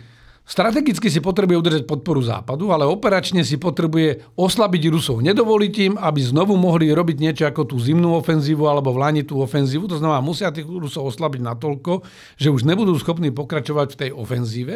[0.43, 5.23] Strategicky si potrebuje udržať podporu Západu, ale operačne si potrebuje oslabiť Rusov.
[5.23, 9.88] Nedovoliť im, aby znovu mohli robiť niečo ako tú zimnú ofenzívu alebo vláni tú ofenzívu.
[9.88, 12.03] To znamená, musia tých Rusov oslabiť natoľko,
[12.36, 14.75] že už nebudú schopní pokračovať v tej ofenzíve.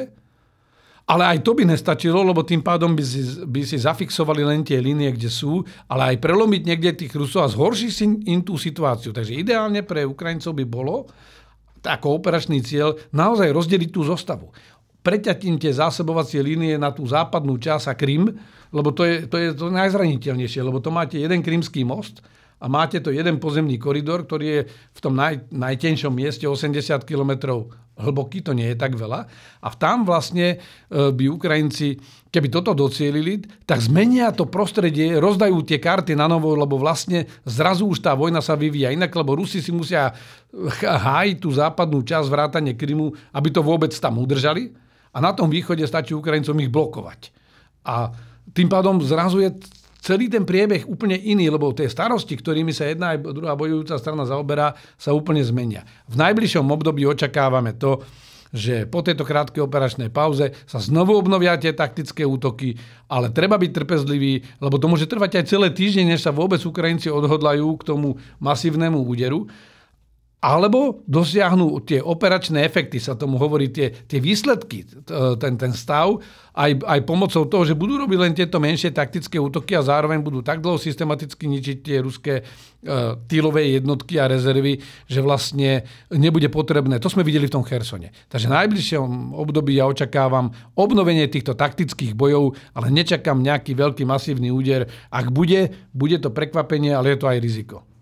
[1.08, 4.80] Ale aj to by nestačilo, lebo tým pádom by si, by si zafixovali len tie
[4.80, 9.12] línie, kde sú, ale aj prelomiť niekde tých Rusov a zhoršiť si im tú situáciu.
[9.12, 11.08] Takže ideálne pre Ukrajincov by bolo,
[11.84, 14.52] ako operačný cieľ, naozaj rozdeliť tú zostavu.
[15.08, 18.36] Tie zásobovacie línie na tú západnú časť a Krym,
[18.76, 22.20] lebo to je, to je to najzraniteľnejšie, lebo to máte jeden krymský most,
[22.58, 27.62] a máte to jeden pozemný koridor, ktorý je v tom naj, najtenšom mieste 80 km
[27.98, 29.30] hlboký, to nie je tak veľa.
[29.62, 30.58] A tam vlastne e,
[30.90, 32.02] by Ukrajinci,
[32.34, 37.90] keby toto docielili, tak zmenia to prostredie, rozdajú tie karty na novo, lebo vlastne zrazu
[37.90, 40.14] už tá vojna sa vyvíja inak, lebo Rusi si musia
[40.82, 44.87] hájiť tú západnú časť vrátane Krymu, aby to vôbec tam udržali.
[45.18, 47.34] A na tom východe stačí Ukrajincom ich blokovať.
[47.90, 48.14] A
[48.54, 49.50] tým pádom zrazu je
[49.98, 54.30] celý ten priebeh úplne iný, lebo tie starosti, ktorými sa jedna aj druhá bojujúca strana
[54.30, 55.90] zaoberá, sa úplne zmenia.
[56.06, 58.06] V najbližšom období očakávame to,
[58.54, 62.80] že po tejto krátkej operačnej pauze sa znovu obnovia tie taktické útoky,
[63.12, 67.12] ale treba byť trpezlivý, lebo to môže trvať aj celé týždne, než sa vôbec Ukrajinci
[67.12, 69.52] odhodlajú k tomu masívnemu úderu
[70.38, 74.86] alebo dosiahnu tie operačné efekty, sa tomu hovorí, tie, tie výsledky,
[75.42, 76.22] ten, ten stav,
[76.54, 80.46] aj, aj pomocou toho, že budú robiť len tieto menšie taktické útoky a zároveň budú
[80.46, 84.78] tak dlho systematicky ničiť tie ruské uh, týlové jednotky a rezervy,
[85.10, 85.82] že vlastne
[86.14, 87.02] nebude potrebné.
[87.02, 88.14] To sme videli v tom Chersone.
[88.30, 94.54] Takže v najbližšom období ja očakávam obnovenie týchto taktických bojov, ale nečakám nejaký veľký masívny
[94.54, 94.86] úder.
[95.10, 97.97] Ak bude, bude to prekvapenie, ale je to aj riziko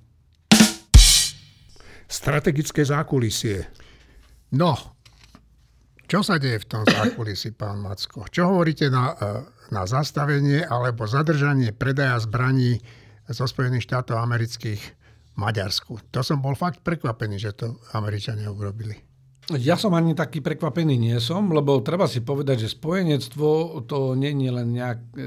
[2.05, 3.65] strategické zákulisie.
[4.53, 4.95] No,
[6.05, 8.29] čo sa deje v tom zákulisí, pán Macko?
[8.29, 9.41] Čo hovoríte na, e,
[9.73, 12.77] na zastavenie alebo zadržanie predaja zbraní
[13.25, 14.81] zo Spojených štátov amerických
[15.33, 15.97] Maďarsku?
[16.13, 19.14] To som bol fakt prekvapený, že to Američania urobili.
[19.53, 24.33] Ja som ani taký prekvapený nie som, lebo treba si povedať, že spojenectvo to nie
[24.33, 25.17] je len nejak e,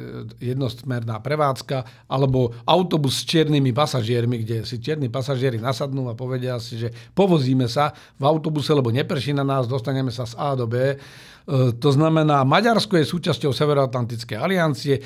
[0.42, 6.82] jednosmerná prevádzka alebo autobus s čiernymi pasažiermi, kde si čierni pasažieri nasadnú a povedia si,
[6.82, 10.74] že povozíme sa v autobuse, lebo neprší na nás, dostaneme sa z A do B.
[10.74, 10.96] E,
[11.78, 14.98] to znamená, Maďarsko je súčasťou Severoatlantickej aliancie,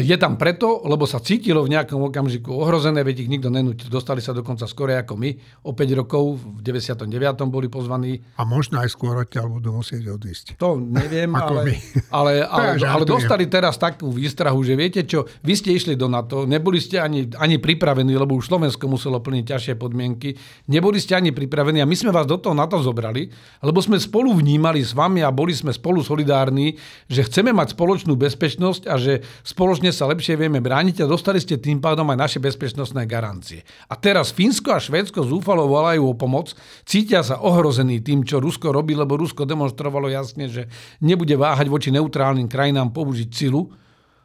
[0.00, 3.92] je tam preto, lebo sa cítilo v nejakom okamžiku ohrozené, veď ich nikto nenútil.
[3.92, 5.30] Dostali sa dokonca skore ako my.
[5.68, 7.10] O 5 rokov, v 99.
[7.50, 8.16] boli pozvaní.
[8.38, 10.56] A možno aj skôr odtiaľ budú musieť odísť.
[10.62, 11.76] To neviem, ale,
[12.08, 16.46] ale, ale, ale dostali teraz takú výstrahu, že viete čo, vy ste išli do NATO,
[16.46, 20.38] neboli ste ani, ani pripravení, lebo už Slovensko muselo plniť ťažšie podmienky,
[20.70, 23.26] neboli ste ani pripravení a my sme vás do toho NATO zobrali,
[23.64, 26.78] lebo sme spolu vnímali s vami a boli sme spolu solidárni,
[27.10, 31.42] že chceme mať spoločnú bezpečnosť a že spoločne spoločne sa lepšie vieme brániť a dostali
[31.42, 33.66] ste tým pádom aj naše bezpečnostné garancie.
[33.90, 36.54] A teraz Fínsko a Švédsko zúfalo volajú o pomoc,
[36.86, 40.70] cítia sa ohrození tým, čo Rusko robí, lebo Rusko demonstrovalo jasne, že
[41.02, 43.74] nebude váhať voči neutrálnym krajinám použiť silu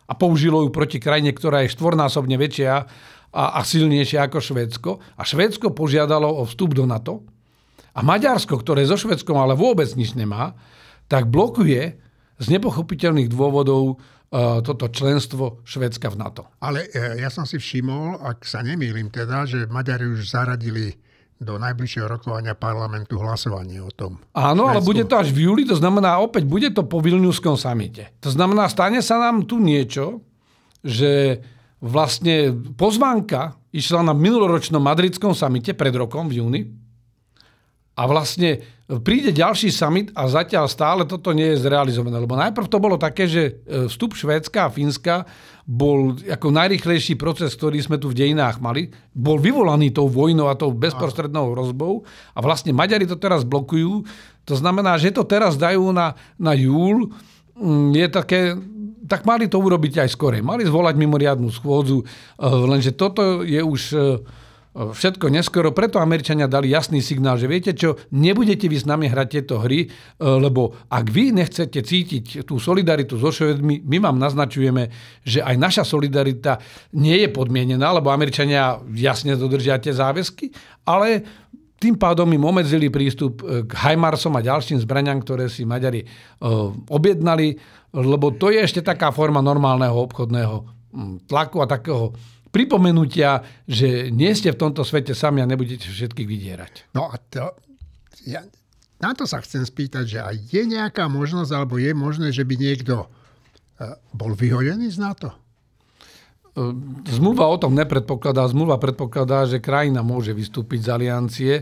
[0.06, 4.90] a použilo ju proti krajine, ktorá je štvornásobne väčšia a, a silnejšia ako Švédsko.
[5.18, 7.26] A Švédsko požiadalo o vstup do NATO.
[7.98, 10.54] A Maďarsko, ktoré so Švédskom ale vôbec nič nemá,
[11.10, 11.98] tak blokuje
[12.38, 13.98] z nepochopiteľných dôvodov
[14.32, 16.44] toto členstvo Švedska v NATO.
[16.60, 21.00] Ale e, ja som si všimol, ak sa nemýlim teda, že Maďari už zaradili
[21.38, 24.18] do najbližšieho rokovania parlamentu hlasovanie o tom.
[24.34, 28.10] Áno, ale bude to až v júli, to znamená opäť bude to po Vilniuskom samite.
[28.26, 30.26] To znamená, stane sa nám tu niečo,
[30.82, 31.40] že
[31.78, 36.62] vlastne pozvánka išla na minuloročnom madridskom samite pred rokom v júni,
[37.98, 38.62] a vlastne
[39.02, 42.22] príde ďalší summit a zatiaľ stále toto nie je zrealizované.
[42.22, 45.28] Lebo najprv to bolo také, že e, vstup Švédska a Fínska
[45.68, 48.88] bol ako najrychlejší proces, ktorý sme tu v dejinách mali.
[49.12, 54.08] Bol vyvolaný tou vojnou a tou bezprostrednou hrozbou a vlastne Maďari to teraz blokujú.
[54.48, 57.12] To znamená, že to teraz dajú na, na júl.
[57.60, 58.42] Mm, je také,
[59.04, 60.40] tak mali to urobiť aj skore.
[60.40, 64.00] Mali zvolať mimoriadnú schôdzu, e, lenže toto je už e,
[64.78, 69.28] všetko neskoro, preto Američania dali jasný signál, že viete čo, nebudete vy s nami hrať
[69.28, 69.88] tieto hry, e,
[70.22, 74.94] lebo ak vy nechcete cítiť tú solidaritu so Švedmi, my vám naznačujeme,
[75.26, 76.62] že aj naša solidarita
[76.94, 80.54] nie je podmienená, lebo Američania jasne dodržia tie záväzky,
[80.86, 81.26] ale
[81.78, 86.08] tým pádom im omedzili prístup e, k Heimarsom a ďalším zbraniam, ktoré si Maďari e,
[86.94, 87.58] objednali,
[87.98, 90.78] lebo to je ešte taká forma normálneho obchodného
[91.28, 92.14] tlaku a takého
[92.58, 96.74] pripomenutia, že nie ste v tomto svete sami a nebudete všetkých vydierať.
[96.98, 97.54] No a to,
[98.26, 98.42] ja,
[98.98, 102.58] na to sa chcem spýtať, že aj je nejaká možnosť, alebo je možné, že by
[102.58, 105.30] niekto uh, bol vyhodený z NATO?
[105.30, 105.38] E,
[107.14, 108.50] zmluva o tom nepredpokladá.
[108.50, 111.54] Zmluva predpokladá, že krajina môže vystúpiť z aliancie,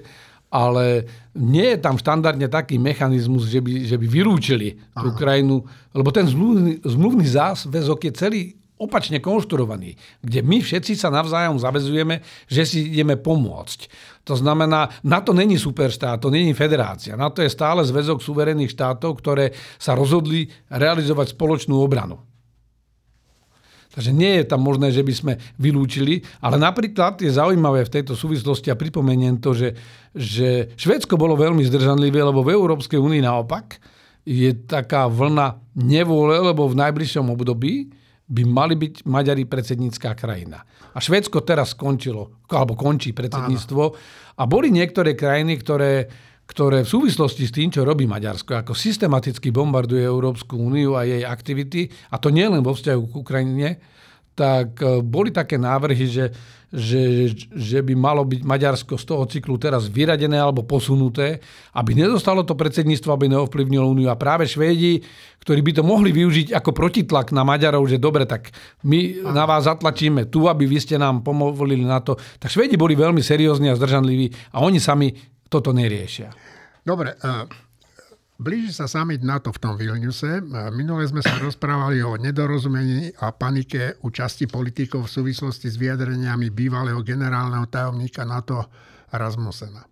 [0.47, 1.03] ale
[1.35, 6.23] nie je tam štandardne taký mechanizmus, že by, že by vylúčili tú krajinu, lebo ten
[6.23, 8.41] zmluvný, zmluvný záväzok je celý
[8.75, 12.19] opačne konštruovaný, kde my všetci sa navzájom zavezujeme,
[12.51, 13.87] že si ideme pomôcť.
[14.27, 17.15] To znamená, na to není superštát, to není federácia.
[17.15, 22.19] Na to je stále zväzok suverénnych štátov, ktoré sa rozhodli realizovať spoločnú obranu.
[23.95, 28.11] Takže nie je tam možné, že by sme vylúčili, ale napríklad je zaujímavé v tejto
[28.11, 29.71] súvislosti a pripomeniem to, že,
[30.11, 33.79] že Švedsko bolo veľmi zdržanlivé, lebo v Európskej únii naopak
[34.27, 37.87] je taká vlna nevôle, lebo v najbližšom období
[38.25, 40.65] by mali byť Maďari predsednícká krajina.
[40.95, 43.83] A Švedsko teraz skončilo, alebo končí predsedníctvo.
[44.41, 46.09] A boli niektoré krajiny, ktoré
[46.45, 51.25] ktoré v súvislosti s tým, čo robí Maďarsko, ako systematicky bombarduje Európsku úniu a jej
[51.25, 53.69] aktivity, a to nie len vo vzťahu k Ukrajine,
[54.35, 56.25] tak e, boli také návrhy, že,
[56.67, 61.39] že, že by malo byť Maďarsko z toho cyklu teraz vyradené alebo posunuté,
[61.71, 64.11] aby nedostalo to predsedníctvo, aby neovplyvnilo úniu.
[64.11, 65.01] A práve Švédi,
[65.39, 68.51] ktorí by to mohli využiť ako protitlak na Maďarov, že dobre, tak
[68.83, 72.19] my na vás zatlačíme tu, aby vy ste nám pomohli na to.
[72.37, 75.15] Tak Švédi boli veľmi seriózni a zdržanliví a oni sami
[75.47, 76.35] toto neriešia.
[76.85, 77.17] Dobre,
[78.35, 80.43] blíži sa summit NATO v tom Vilniuse.
[80.75, 86.51] Minule sme sa rozprávali o nedorozumení a panike u časti politikov v súvislosti s vyjadreniami
[86.51, 88.67] bývalého generálneho tajomníka NATO
[89.15, 89.87] Rasmusena.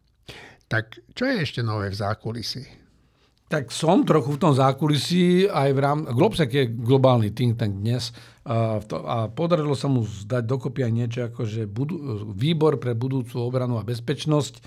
[0.67, 2.63] Tak čo je ešte nové v zákulisí?
[3.53, 5.99] Tak som trochu v tom zákulisí aj v rám...
[6.09, 8.09] Globsek je globálny think tank dnes
[8.49, 13.77] a podarilo sa mu zdať dokopy aj niečo ako, že budu, výbor pre budúcu obranu
[13.77, 14.65] a bezpečnosť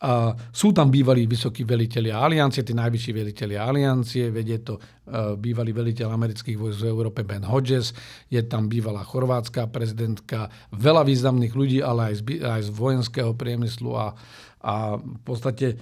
[0.00, 5.76] a sú tam bývalí vysokí veliteľi aliancie, tí najvyšší veliteľi aliancie, vedie to uh, bývalý
[5.76, 7.92] veliteľ amerických vojsk v Európe Ben Hodges,
[8.32, 13.92] je tam bývalá chorvátska prezidentka, veľa významných ľudí, ale aj z, aj z vojenského priemyslu
[13.92, 14.16] a,
[14.64, 15.76] a v podstate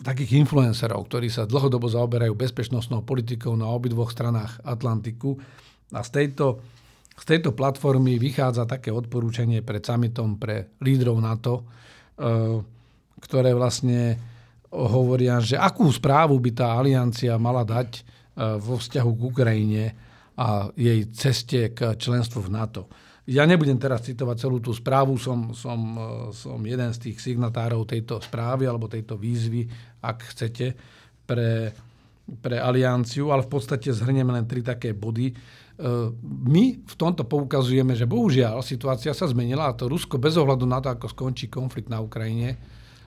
[0.00, 5.36] takých influencerov, ktorí sa dlhodobo zaoberajú bezpečnostnou politikou na obidvoch stranách Atlantiku.
[5.92, 6.64] A z tejto,
[7.20, 11.54] z tejto platformy vychádza také odporúčanie pred summitom pre lídrov NATO,
[12.16, 12.64] uh,
[13.22, 14.18] ktoré vlastne
[14.72, 18.02] hovoria, že akú správu by tá aliancia mala dať e,
[18.58, 19.84] vo vzťahu k Ukrajine
[20.32, 22.82] a jej ceste k členstvu v NATO.
[23.28, 27.84] Ja nebudem teraz citovať celú tú správu, som, som, e, som jeden z tých signatárov
[27.84, 29.68] tejto správy alebo tejto výzvy,
[30.02, 30.74] ak chcete,
[31.28, 31.70] pre,
[32.40, 35.30] pre alianciu, ale v podstate zhrnieme len tri také body.
[35.30, 35.34] E,
[36.48, 40.80] my v tomto poukazujeme, že bohužiaľ situácia sa zmenila a to Rusko bez ohľadu na
[40.80, 42.56] to, ako skončí konflikt na Ukrajine,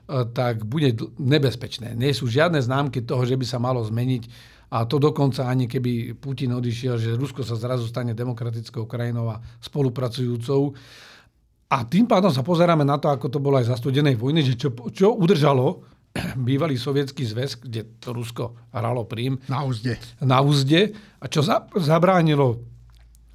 [0.07, 1.97] tak bude nebezpečné.
[1.97, 6.17] Nie sú žiadne známky toho, že by sa malo zmeniť a to dokonca ani keby
[6.17, 10.73] Putin odišiel, že Rusko sa zrazu stane demokratickou krajinou a spolupracujúcou.
[11.69, 14.53] A tým pádom sa pozeráme na to, ako to bolo aj za studenej vojny, že
[14.57, 15.85] čo, čo udržalo
[16.49, 19.37] bývalý sovietský zväz, kde to Rusko hralo prím.
[19.45, 19.97] Na úzde.
[20.21, 20.97] Na úzde.
[21.21, 22.61] A čo za, zabránilo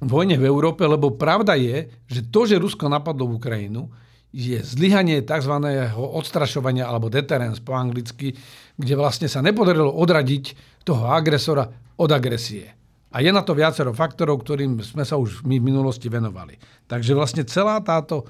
[0.01, 3.87] vojne v Európe, lebo pravda je, že to, že Rusko napadlo v Ukrajinu,
[4.31, 5.53] je zlyhanie tzv.
[5.95, 8.31] odstrašovania alebo deterrence po anglicky,
[8.79, 10.43] kde vlastne sa nepodarilo odradiť
[10.87, 11.67] toho agresora
[11.99, 12.71] od agresie.
[13.11, 16.55] A je na to viacero faktorov, ktorým sme sa už my v minulosti venovali.
[16.87, 18.23] Takže vlastne celá táto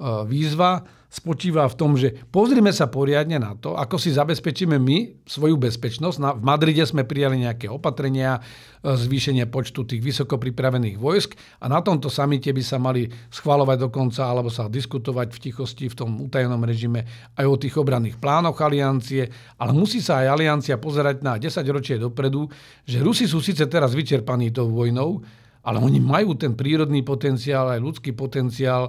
[0.00, 5.60] výzva spočíva v tom, že pozrime sa poriadne na to, ako si zabezpečíme my svoju
[5.60, 6.40] bezpečnosť.
[6.40, 8.40] V Madride sme prijali nejaké opatrenia,
[8.80, 13.92] e, zvýšenie počtu tých vysoko pripravených vojsk a na tomto samite by sa mali schvalovať
[13.92, 17.04] dokonca alebo sa diskutovať v tichosti v tom utajenom režime
[17.36, 19.28] aj o tých obranných plánoch aliancie,
[19.60, 22.48] ale musí sa aj aliancia pozerať na 10 ročie dopredu,
[22.88, 25.20] že Rusi sú síce teraz vyčerpaní tou vojnou,
[25.60, 28.88] ale oni majú ten prírodný potenciál, aj ľudský potenciál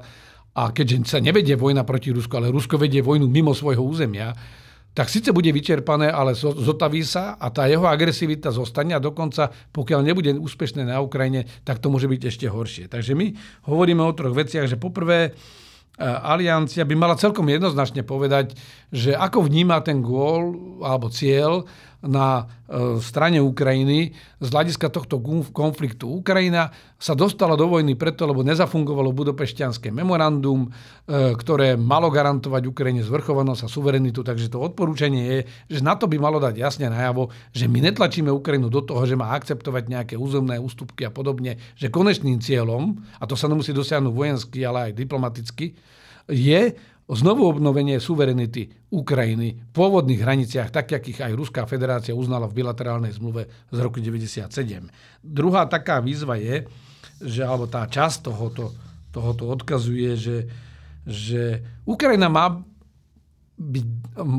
[0.53, 4.33] a keďže sa nevedie vojna proti Rusku, ale Rusko vedie vojnu mimo svojho územia,
[4.93, 10.05] tak síce bude vyčerpané, ale zotaví sa a tá jeho agresivita zostane a dokonca, pokiaľ
[10.05, 12.85] nebude úspešné na Ukrajine, tak to môže byť ešte horšie.
[12.93, 13.33] Takže my
[13.65, 15.33] hovoríme o troch veciach, že poprvé
[15.97, 18.53] aliancia by mala celkom jednoznačne povedať,
[18.93, 20.53] že ako vníma ten gól
[20.85, 21.65] alebo cieľ
[22.03, 24.11] na e, strane Ukrajiny
[24.43, 25.23] z hľadiska tohto
[25.55, 26.19] konfliktu.
[26.19, 30.69] Ukrajina sa dostala do vojny preto, lebo nezafungovalo budopešťanské memorandum, e,
[31.39, 34.19] ktoré malo garantovať Ukrajine zvrchovanosť a suverenitu.
[34.19, 35.39] Takže to odporúčanie je,
[35.71, 39.15] že na to by malo dať jasne najavo, že my netlačíme Ukrajinu do toho, že
[39.15, 44.11] má akceptovať nejaké územné ústupky a podobne, že konečným cieľom, a to sa nemusí dosiahnuť
[44.11, 45.71] vojensky, ale aj diplomaticky,
[46.27, 46.71] je
[47.11, 53.11] znovu obnovenie suverenity Ukrajiny v pôvodných hraniciach, tak, akých aj Ruská federácia uznala v bilaterálnej
[53.11, 54.87] zmluve z roku 1997.
[55.19, 56.63] Druhá taká výzva je,
[57.19, 58.71] že, alebo tá časť tohoto,
[59.11, 60.37] tohoto odkazuje, že,
[61.03, 62.63] že Ukrajina má
[63.63, 63.85] byť,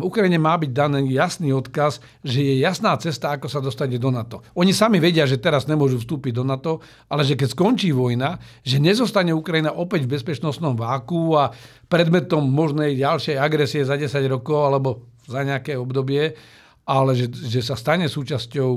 [0.04, 4.44] Ukrajine má byť daný jasný odkaz, že je jasná cesta, ako sa dostane do NATO.
[4.52, 8.76] Oni sami vedia, že teraz nemôžu vstúpiť do NATO, ale že keď skončí vojna, že
[8.76, 11.50] nezostane Ukrajina opäť v bezpečnostnom váku a
[11.88, 16.36] predmetom možnej ďalšej agresie za 10 rokov alebo za nejaké obdobie,
[16.84, 18.70] ale že, že sa stane súčasťou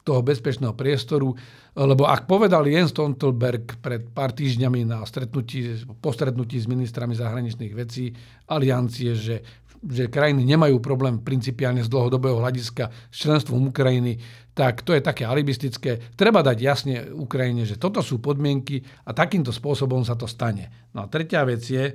[0.00, 1.36] toho bezpečného priestoru,
[1.76, 7.72] lebo ak povedal Jens Stoltenberg pred pár týždňami na stretnutí, po stretnutí s ministrami zahraničných
[7.76, 8.10] vecí
[8.48, 9.44] aliancie, že,
[9.80, 14.20] že krajiny nemajú problém principiálne z dlhodobého hľadiska s členstvom Ukrajiny,
[14.52, 16.12] tak to je také alibistické.
[16.12, 20.68] Treba dať jasne Ukrajine, že toto sú podmienky a takýmto spôsobom sa to stane.
[20.92, 21.94] No a tretia vec je, e,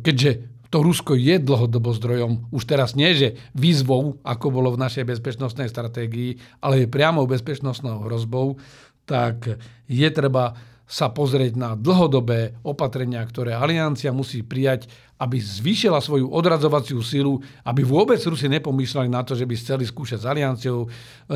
[0.00, 0.30] keďže
[0.72, 5.68] to Rusko je dlhodobo zdrojom, už teraz nie, že výzvou, ako bolo v našej bezpečnostnej
[5.68, 8.56] stratégii, ale je priamou bezpečnostnou hrozbou,
[9.04, 10.56] tak je treba
[10.92, 17.80] sa pozrieť na dlhodobé opatrenia, ktoré aliancia musí prijať, aby zvýšila svoju odradzovaciu silu, aby
[17.80, 20.84] vôbec Rusi nepomýšľali na to, že by chceli skúšať s alianciou.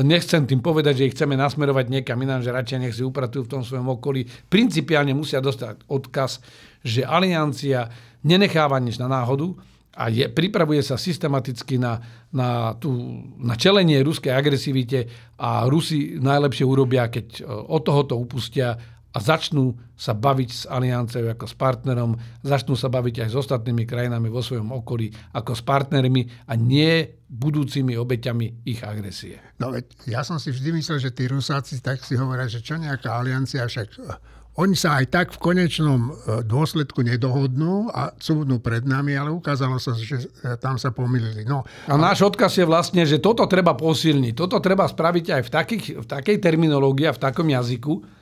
[0.05, 3.53] Nechcem tým povedať, že ich chceme nasmerovať niekam inám, že radšej nech si upratujú v
[3.57, 4.29] tom svojom okolí.
[4.45, 6.37] Principiálne musia dostať odkaz,
[6.85, 7.89] že aliancia
[8.21, 9.57] nenecháva nič na náhodu
[9.97, 11.97] a je, pripravuje sa systematicky na,
[12.29, 12.93] na, tú,
[13.41, 18.77] na čelenie ruskej agresivite a Rusi najlepšie urobia, keď e, od tohoto upustia
[19.17, 22.13] a začnú sa baviť s alianciou ako s partnerom,
[22.45, 27.17] začnú sa baviť aj s ostatnými krajinami vo svojom okolí ako s partnermi a nie
[27.25, 29.41] budúcimi obeťami ich agresie.
[29.57, 32.77] No veď ja som si vždy myslel, že tí Rusáci tak si hovoria, že čo
[32.77, 33.89] nejaká aliancia, však
[34.57, 39.77] oni sa aj tak v konečnom e, dôsledku nedohodnú a cúvnú pred nami, ale ukázalo
[39.77, 41.45] sa, že e, tam sa pomýlili.
[41.45, 44.33] No, a náš odkaz je vlastne, že toto treba posilniť.
[44.33, 48.16] Toto treba spraviť aj v, takých, v takej terminológii a v takom jazyku,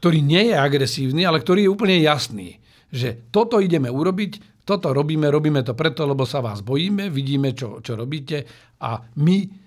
[0.00, 2.56] ktorý nie je agresívny, ale ktorý je úplne jasný.
[2.88, 7.84] Že toto ideme urobiť, toto robíme, robíme to preto, lebo sa vás bojíme, vidíme, čo,
[7.84, 8.48] čo robíte
[8.80, 9.60] a my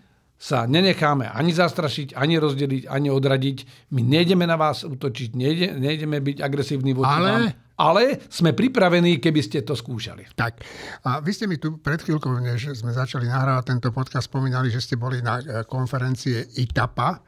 [0.43, 3.57] sa nenecháme ani zastrašiť, ani rozdeliť, ani odradiť.
[3.95, 7.29] My nejdeme na vás utočiť, nejde, nejdeme byť agresívni voči ale...
[7.31, 7.43] vám,
[7.79, 10.27] ale sme pripravení, keby ste to skúšali.
[10.35, 10.59] Tak.
[11.07, 14.83] A vy ste mi tu pred chvíľkou, než sme začali nahrávať tento podcast, spomínali, že
[14.83, 17.23] ste boli na eh, konferencie ITAPA.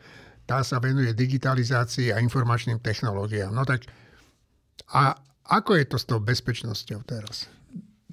[0.45, 3.49] Tá sa venuje digitalizácii a informačným technológiám.
[3.49, 3.89] No tak
[4.93, 7.49] a ako je to s tou bezpečnosťou teraz?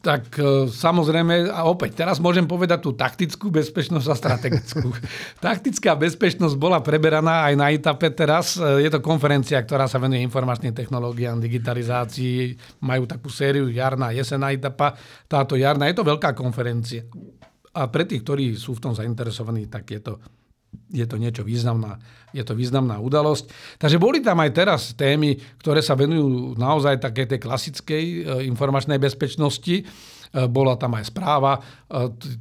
[0.02, 4.90] Tak e, samozrejme, a opäť, teraz môžem povedať tú taktickú bezpečnosť a strategickú.
[5.38, 8.58] Taktická bezpečnosť bola preberaná aj na ITAPE teraz.
[8.58, 12.58] E, je to konferencia, ktorá sa venuje informačným technológiám, digitalizácii.
[12.82, 14.98] Majú takú sériu jarná, jesená ITAPA.
[15.30, 17.06] Táto jarná, je to veľká konferencia.
[17.72, 20.18] A pre tých, ktorí sú v tom zainteresovaní, tak je to
[20.92, 21.96] je to niečo významná,
[22.36, 23.48] je to významná udalosť.
[23.80, 29.00] Takže boli tam aj teraz témy, ktoré sa venujú naozaj také tej klasickej e, informačnej
[29.00, 29.80] bezpečnosti.
[29.80, 29.84] E,
[30.52, 31.60] bola tam aj správa e,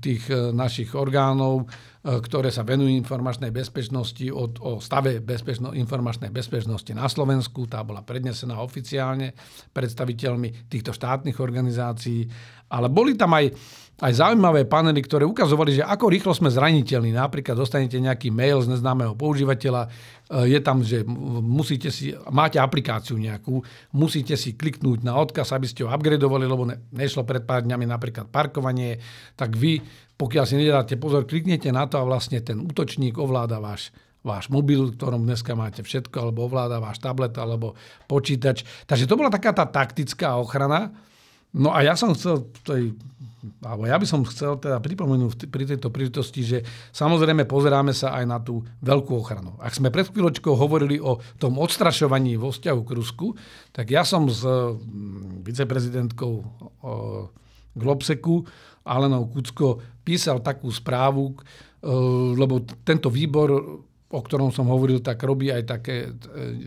[0.04, 7.06] tých našich orgánov, ktoré sa venujú informačnej bezpečnosti o, o stave bezpečno, informačnej bezpečnosti na
[7.06, 7.70] Slovensku.
[7.70, 9.38] Tá bola prednesená oficiálne
[9.70, 12.26] predstaviteľmi týchto štátnych organizácií.
[12.72, 13.52] Ale boli tam aj
[14.02, 17.14] aj zaujímavé panely, ktoré ukazovali, že ako rýchlo sme zraniteľní.
[17.14, 23.22] Napríklad dostanete nejaký mail z neznámeho používateľa, eh, je tam, že musíte si, máte aplikáciu
[23.22, 23.62] nejakú,
[23.94, 27.86] musíte si kliknúť na odkaz, aby ste ho upgradovali, lebo ne, nešlo pred pár dňami
[27.86, 28.98] napríklad parkovanie,
[29.38, 29.86] tak vy,
[30.18, 34.94] pokiaľ si nedáte pozor, kliknete na to a vlastne ten útočník ovláda váš váš mobil,
[34.94, 37.74] v ktorom dneska máte všetko, alebo ovláda váš tablet, alebo
[38.06, 38.62] počítač.
[38.86, 40.94] Takže to bola taká tá taktická ochrana.
[41.52, 42.96] No a ja som chcel, tej,
[43.60, 46.58] alebo ja by som chcel teda pripomenúť pri tejto príležitosti, že
[46.96, 49.60] samozrejme pozeráme sa aj na tú veľkú ochranu.
[49.60, 53.28] Ak sme pred chvíľočkou hovorili o tom odstrašovaní vo vzťahu k Rusku,
[53.76, 56.34] tak ja som s mm, viceprezidentkou
[57.76, 58.48] Globseku
[58.88, 61.38] Alenou Kucko písal takú správu,
[62.36, 63.82] lebo tento výbor
[64.12, 66.12] o ktorom som hovoril, tak robí aj také,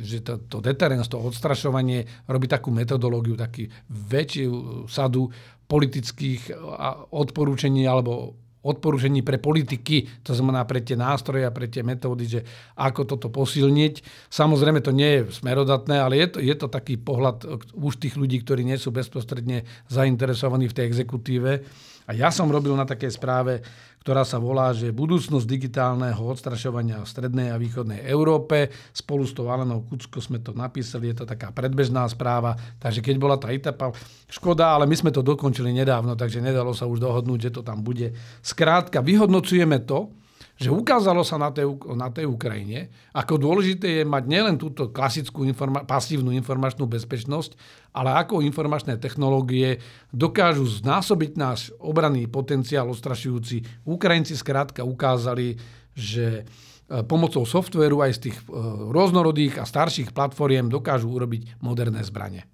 [0.01, 5.29] že to, to deterrence, to odstrašovanie, robí takú metodológiu, taký väčšiu sadu
[5.69, 6.57] politických
[7.13, 12.41] odporúčení alebo odporúčení pre politiky, to znamená pre tie nástroje a pre tie metódy, že
[12.81, 14.01] ako toto posilniť.
[14.33, 17.45] Samozrejme to nie je smerodatné, ale je to, je to taký pohľad
[17.77, 21.61] už tých ľudí, ktorí nie sú bezprostredne zainteresovaní v tej exekutíve.
[22.05, 23.65] A ja som robil na takej správe
[24.05, 28.69] ktorá sa volá, že budúcnosť digitálneho odstrašovania v strednej a východnej Európe.
[28.93, 33.17] Spolu s tou Alenou Kucko sme to napísali, je to taká predbežná správa, takže keď
[33.17, 33.97] bola tá etapa,
[34.29, 37.81] škoda, ale my sme to dokončili nedávno, takže nedalo sa už dohodnúť, že to tam
[37.81, 38.13] bude.
[38.45, 40.13] Skrátka, vyhodnocujeme to,
[40.55, 41.67] že ukázalo sa na tej,
[41.99, 47.59] na tej Ukrajine, ako dôležité je mať nielen túto klasickú informa- pasívnu informačnú bezpečnosť,
[47.91, 49.83] ale ako informačné technológie
[50.15, 53.83] dokážu znásobiť náš obranný potenciál ostrašujúci.
[53.83, 55.59] Ukrajinci skrátka ukázali,
[55.99, 58.45] že e, pomocou softvéru aj z tých e,
[58.95, 62.47] rôznorodých a starších platformiem dokážu urobiť moderné zbranie.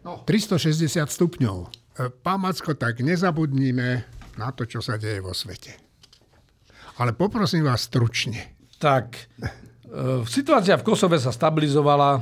[0.00, 0.24] No.
[0.24, 1.56] 360 stupňov.
[1.60, 1.68] E,
[2.08, 3.88] pán Macko, tak nezabudníme
[4.40, 5.89] na to, čo sa deje vo svete.
[7.00, 8.68] Ale poprosím vás stručne.
[8.76, 9.48] Tak, e,
[10.28, 12.20] situácia v Kosove sa stabilizovala,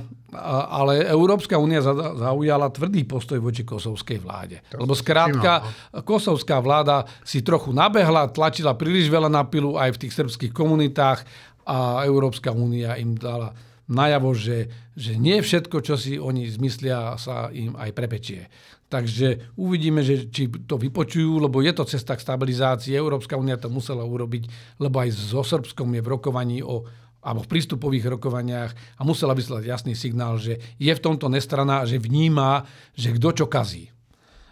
[0.70, 4.62] ale Európska únia zaujala tvrdý postoj voči kosovskej vláde.
[4.70, 5.64] To Lebo skrátka,
[6.04, 11.24] kosovská vláda si trochu nabehla, tlačila príliš veľa na pilu aj v tých srbských komunitách
[11.64, 13.56] a Európska únia im dala
[13.88, 18.52] najavo, že, že nie všetko, čo si oni zmyslia, sa im aj prepečie.
[18.88, 22.96] Takže uvidíme, že, či to vypočujú, lebo je to cesta k stabilizácii.
[22.96, 27.50] Európska únia to musela urobiť, lebo aj so Srbskom je v rokovaní o alebo v
[27.50, 32.64] prístupových rokovaniach a musela vyslať jasný signál, že je v tomto nestraná, že vníma,
[32.94, 33.90] že kto čo kazí.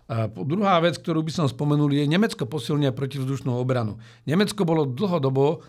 [0.07, 3.99] A druhá vec, ktorú by som spomenul, je Nemecko posilňuje protivzdušnú obranu.
[4.27, 5.63] Nemecko bolo dlhodobo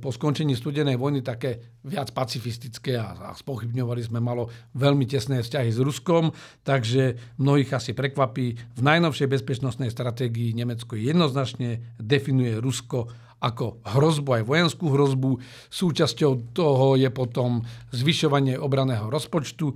[0.00, 5.70] po skončení studenej vojny také viac pacifistické a, a spochybňovali sme malo veľmi tesné vzťahy
[5.70, 6.32] s Ruskom,
[6.64, 8.56] takže mnohých asi prekvapí.
[8.56, 15.38] V najnovšej bezpečnostnej stratégii Nemecko jednoznačne definuje Rusko ako hrozbu, aj vojenskú hrozbu.
[15.70, 17.62] Súčasťou toho je potom
[17.94, 19.74] zvyšovanie obraného rozpočtu e,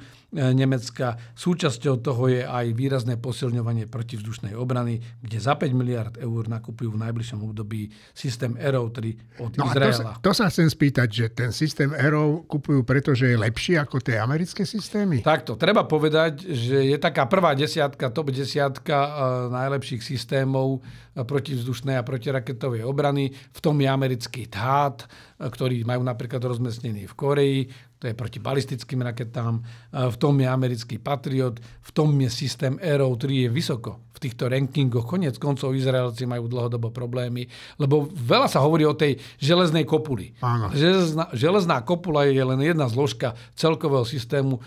[0.50, 1.14] Nemecka.
[1.38, 7.02] Súčasťou toho je aj výrazné posilňovanie protivzdušnej obrany, kde za 5 miliard eur nakupujú v
[7.06, 10.18] najbližšom období systém Arrow 3 od no Izraela.
[10.18, 14.18] To, to sa chcem spýtať, že ten systém Arrow kupujú, pretože je lepší ako tie
[14.18, 15.22] americké systémy?
[15.22, 19.10] Takto, treba povedať, že je taká prvá desiatka, top desiatka e,
[19.54, 20.82] najlepších systémov
[21.14, 23.28] protivzdušnej a protiraketovej obrany.
[23.32, 25.04] V tom je americký THAAD,
[25.44, 27.60] ktorý majú napríklad rozmestnený v Koreji,
[28.02, 29.62] to je proti balistickým raketám.
[29.94, 34.50] V tom je americký Patriot, v tom je systém Arrow 3 je vysoko v týchto
[34.50, 35.06] rankingoch.
[35.06, 37.46] Konec koncov Izraelci majú dlhodobo problémy,
[37.78, 40.34] lebo veľa sa hovorí o tej železnej kopuli.
[40.42, 40.74] Áno.
[40.74, 44.62] Železná, železná kopula je len jedna zložka celkového systému uh,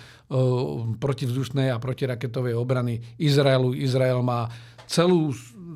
[0.96, 3.76] protivzdušnej a protiraketovej obrany Izraelu.
[3.76, 4.48] Izrael má
[4.88, 5.36] celú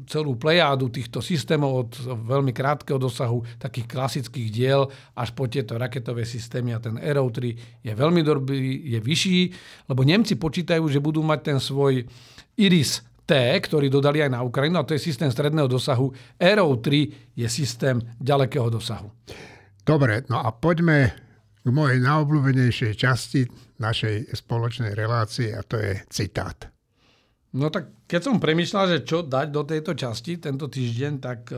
[0.10, 1.92] celú plejádu týchto systémov od
[2.26, 7.86] veľmi krátkeho dosahu, takých klasických diel, až po tieto raketové systémy a ten Arrow 3
[7.86, 9.40] je veľmi dobrý, je vyšší,
[9.86, 12.10] lebo Nemci počítajú, že budú mať ten svoj
[12.58, 16.10] Iris T, ktorý dodali aj na Ukrajinu, a to je systém stredného dosahu.
[16.42, 19.14] Arrow 3 je systém ďalekého dosahu.
[19.86, 21.14] Dobre, no a poďme
[21.62, 23.46] k mojej najobľúbenejšej časti
[23.78, 26.79] našej spoločnej relácie a to je citát.
[27.50, 31.58] No tak keď som premyšľal, že čo dať do tejto časti tento týždeň, tak e,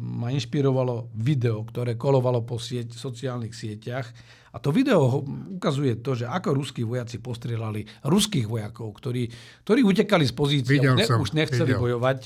[0.00, 4.08] ma inšpirovalo video, ktoré kolovalo po sieť, sociálnych sieťach.
[4.52, 5.20] A to video
[5.60, 9.28] ukazuje to, že ako ruskí vojaci postrelali ruských vojakov, ktorí,
[9.68, 11.82] ktorí utekali z pozície, ne, už nechceli videl.
[11.84, 12.18] bojovať.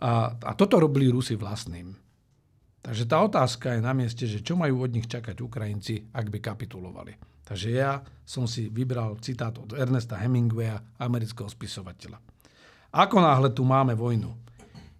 [0.00, 1.98] A, a toto robili Rusi vlastným.
[2.80, 6.38] Takže tá otázka je na mieste, že čo majú od nich čakať Ukrajinci, ak by
[6.38, 7.29] kapitulovali.
[7.50, 12.22] Takže ja som si vybral citát od Ernesta Hemingwaya, amerického spisovateľa.
[12.94, 14.30] Ako náhle tu máme vojnu,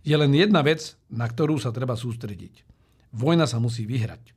[0.02, 2.66] je len jedna vec, na ktorú sa treba sústrediť.
[3.14, 4.34] Vojna sa musí vyhrať,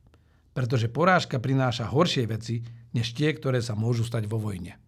[0.54, 2.62] pretože porážka prináša horšie veci,
[2.94, 4.78] než tie, ktoré sa môžu stať vo vojne.